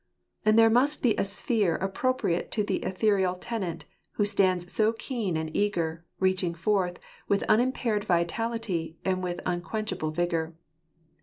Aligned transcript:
And 0.43 0.57
there 0.57 0.71
must 0.71 1.03
be 1.03 1.15
a 1.15 1.23
sphere 1.23 1.75
appropriate 1.75 2.49
to 2.53 2.63
the 2.63 2.77
ethereal 2.77 3.35
tenant, 3.35 3.85
who 4.13 4.25
stands 4.25 4.73
so 4.73 4.93
keen 4.93 5.37
and 5.37 5.55
eager, 5.55 6.03
reaching 6.19 6.55
forth, 6.55 6.97
with 7.27 7.43
unimpaired 7.43 8.05
vitality 8.05 8.97
and 9.05 9.21
with 9.21 9.41
unquenchable 9.45 10.09
vigour. 10.09 10.55